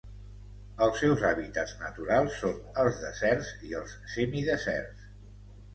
[0.85, 5.07] Els seus hàbitats naturals són els deserts i els semideserts.